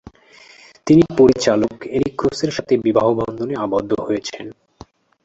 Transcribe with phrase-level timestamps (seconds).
[0.87, 4.45] তিনি পরিচালক এলি ক্রসের সাথে বিবাহবন্ধনে আবদ্ধ হয়েছেন।